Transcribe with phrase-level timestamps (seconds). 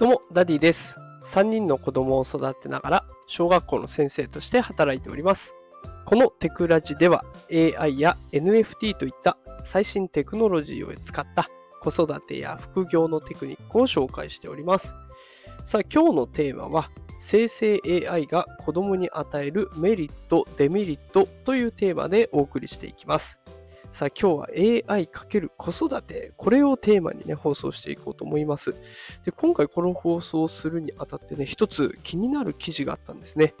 [0.00, 0.98] どうも、ダディです。
[1.24, 5.54] 3人の子供を育てながら、小学校の先生として働いております。
[6.06, 11.50] このテクラジでは、AI や NFT といった最新テクノロジーを使った
[11.82, 14.94] 子育てや副業のテクニックを紹介しております。
[15.66, 23.39] さあ、今日のテーマは、生成 AI が子供に与えるメリット、デメリットというテーマでお送りしていきます。
[23.92, 28.74] さあ今日は AI× 子育て、これをテーマにね、放送していこうと思います。
[29.24, 33.54] で、今回この放送をするにあたってね、一つ気になる記事があったんですね。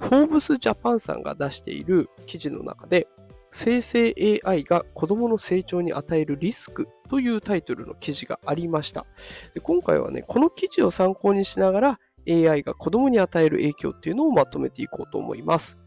[0.00, 3.06] フォーブスジャパンさんが出している記事の中で、
[3.52, 9.06] 生成 AI が子供の成長に与えるリスクというタイトルの記事がありました。
[9.54, 15.78] で今回はね、この記事を参考にしながら AI が子供に与える影響っていうのをまとめていこうと思います。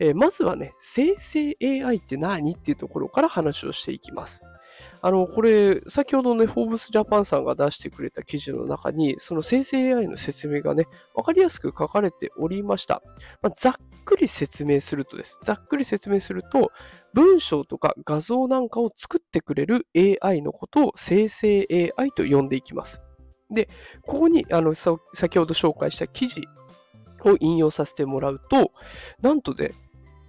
[0.00, 4.42] えーまずはね、生成 AI って何っていうところから話をしていきます。
[5.00, 13.02] あの、これ、先ほどね、フォーブスジャパンさんが出してくれた記事の中に、その生成 AI の説明がね、わかりやすく書かれておりました。
[13.42, 13.74] まあざっ
[14.04, 15.38] くり説明するとです。
[15.42, 16.70] ざっくり説明すると、
[17.12, 19.86] 文章とか画像なんかを作ってくれる
[20.22, 23.02] AI のことを生成 AI と呼んでいきます。
[23.50, 23.68] で、
[24.02, 26.42] ここに、あの、先ほど紹介した記事
[27.24, 28.72] を引用させてもらうと、
[29.22, 29.74] なんとで、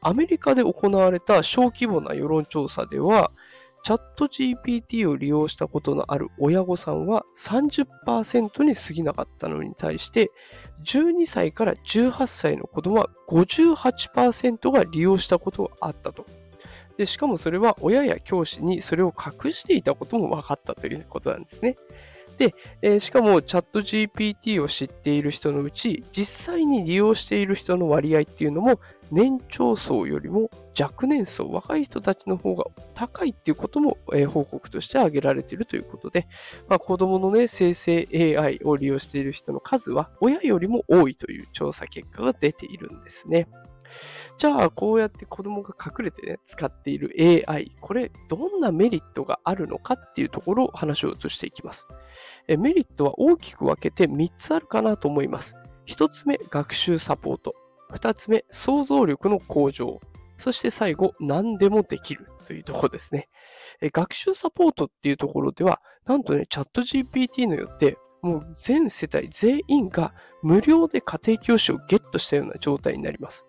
[0.02, 3.31] アメリカで行われた小規模な世論調査では、
[3.83, 10.31] チャット GPT を利用したことのある親御さんは30%に過ぎなかったのに対して、
[10.83, 16.25] 12歳から18歳の子供は58%が利用したことがあったと。
[16.97, 21.77] でしかもそれは親や教師にそれを隠していたことも分かったということなんですね。
[22.38, 28.80] で、えーしかもチャット GPT を知っている人のうち、実際に利用している人の割合っていうのも、
[29.12, 36.28] 年長層よりも若年層、若い人たちの方が高いっていうことも、えー報告として挙げられているということで、
[36.68, 43.48] まあ、子供のね、生成 AI を利用している人の数は親よりも多いという調査結果が出ているんですね。
[44.38, 47.14] じゃあ、こうやって子供が隠れてね、使っている
[47.48, 51.88] AI、これ、どんなメリットがあるのかっていうところを話を移していきます。
[52.48, 55.56] えメリットは大きく分けて3つあるかなと思います。
[55.88, 57.56] 1つ目、学習サポート。
[57.94, 60.00] 2つ目、想像力の向上。
[60.38, 63.30] そして最後、何でもできるというところですね。
[63.82, 70.14] 学習サポートっていうところでは、なんとね、チャット GPT によって、もう全世帯全員が
[70.44, 73.45] 無料で家庭教師をゲットしたような状態になります。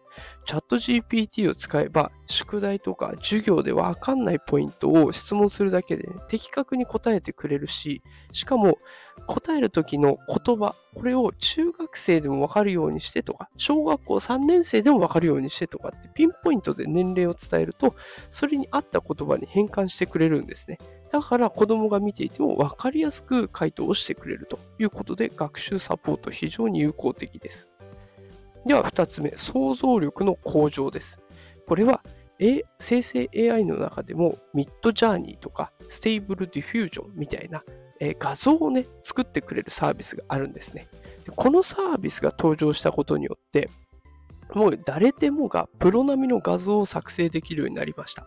[0.47, 8.79] チャット GPT を使えば、宿題とか授業でわかんないポイントを質問するだけで、ね、的確に答えてくれるし、しかも
[9.27, 17.95] 答える時の言葉、これを中学生でもわかるようにしてとか、小学校3年生でもわかるようにしてとかってピンポイントで年齢を伝えると、
[18.31, 20.79] それに合った言葉に変換してくれるんですね。
[21.11, 27.69] だから子供が見ていても分かりやすく回答をしてくれるということで、学習サポート非常に有効的です。
[28.67, 31.19] では2つ目、想像力の向上です。
[31.67, 32.03] これは、
[32.39, 37.63] A、生成 AI の中でもミッドジャーニーとかステーブルディフュージョンみたいな、
[38.01, 40.89] えー画像をね、作ってくれるサービスがあるんですね。
[41.25, 43.69] でこのサービスが登場したことによって、
[44.55, 48.27] もう誰でもがプロ並みの画像を作成できるようになりました。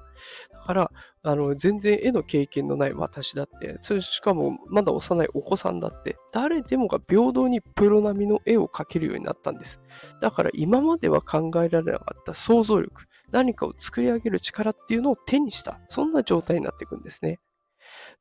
[0.52, 0.92] だから、
[1.24, 9.82] あの、全然絵の経験のない私だって、それしかもまだ幼いお子さんだって、誰でもが平等にプロ並みの絵を描けるようになったんです。
[10.22, 17.40] だから今までは考えられなかった想像力、何かを作り上げる力っていうのを手にした、そんな状態になっていくんですね。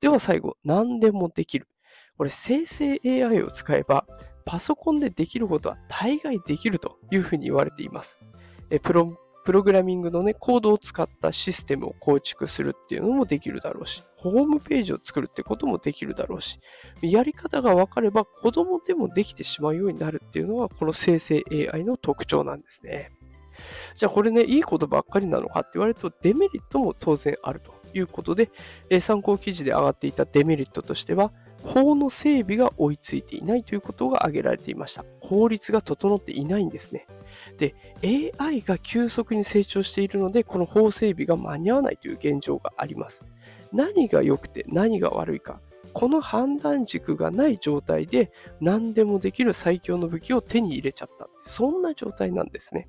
[0.00, 1.68] では最後、何でもできる。
[2.16, 4.06] これ生成 AI を使えば、
[4.44, 8.18] パソコンでできることは大概できるというふうに言われています。
[8.70, 16.60] えプロプログラミングのね、コードを使ったシステムを構築するっていうのもできるだろうし、ホームページを作るってこともできるだろうし、
[17.02, 21.42] やり方が分かれば子供でもできてしまうようになるっていうのは、この生成
[21.72, 23.10] AI の特徴なんですね。
[23.94, 28.48] じゃあこれね、いいことばっかりなのかって言われると、デメリットも当然あるということで、
[28.90, 31.32] え参考記事で上がっていたデメリットとしては、
[31.64, 35.04] 法の整備が追いついていないということが挙げられていました。
[35.20, 37.06] 法律が整っていないんですね。
[37.58, 37.74] で、
[38.38, 43.22] AI が急速に成長しているので、この法整備が間に合わないという現状があります。
[43.72, 45.60] 何が良くて何が悪いか、
[45.92, 48.30] この判断軸がない状態で
[48.60, 51.28] 何でもできる最強の武器を手に入れちゃった。
[51.44, 52.88] そんな状態なんですね。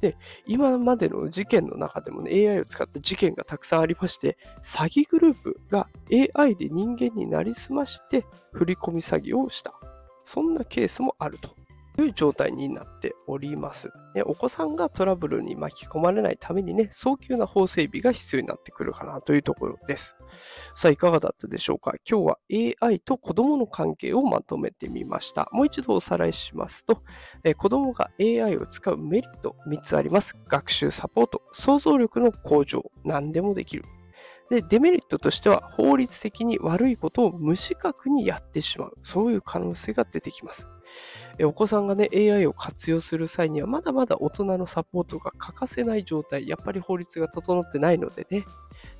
[0.00, 0.16] で、
[0.46, 5.88] 今までの事件の中でもね、AI を使った事件がたくさんありまして、詐欺グループが
[6.36, 9.74] AI で人間になりすまして振り込み詐欺をした。
[10.24, 11.56] そんなケースもあると
[12.02, 13.90] いう状態になっております。
[14.26, 20.16] お子さんがトラブルに巻き込まれないためにね、早急な法整備が必要になってくるかなというところです。
[20.74, 21.94] さあ、いかがだったでしょうか？
[22.08, 22.38] 今日は
[22.88, 25.48] AI と子供の関係をまとめてみました。
[25.52, 27.02] もう一度おさらいしますと、
[27.44, 30.36] え子供が AI を使うメリット3つあります。
[30.48, 33.84] 学習サポート、想像力の向上、何でもできる。
[34.50, 38.94] で、デメリットとしては法律的に悪いことを無自覚にやってしまう。
[39.02, 40.68] そういう可能性が出てきます。
[41.42, 46.48] お子さんがね、AI を活用する際にはまだまだ大人のサポートが欠かせない状態。
[46.48, 48.44] やっぱり法律が整ってないのでね。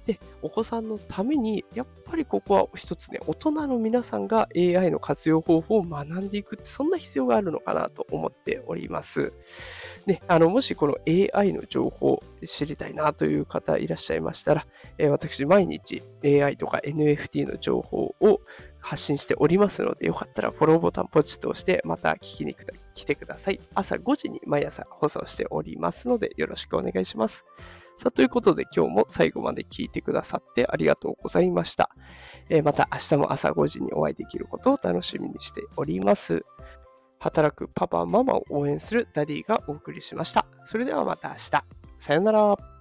[0.06, 9.32] で、お子さんのために、やっぱりここは一つね、大人の皆さんが AI の活用方法を学んでいくって、そんな必要があるのかなと思っております。
[10.08, 14.66] ね、あの、もしこの AI の情報知りたいなという方いらっしゃいましたら、
[14.96, 18.40] えー、私毎日 AI とか NFT の情報を
[18.80, 22.56] 発信しておりますので、よかったらフォローボタンポチッと押して、また聞きに
[22.94, 23.60] 来てください。
[23.74, 27.44] 朝5時に毎朝放送しておりますので、よろしくお願いします。
[27.98, 31.90] さあ、ということで今日も最後まで聞いてくださってありがとうございました。
[32.48, 36.46] えー、また明日も朝5時にお会いできることを楽しみにしております。
[37.18, 40.46] 働くパパ、ママを応援するダディがお送りしました。
[40.64, 41.64] それではまた明日。
[41.98, 42.77] さよなら。